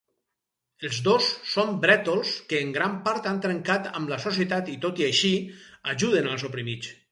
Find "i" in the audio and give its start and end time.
4.79-4.81, 5.05-5.09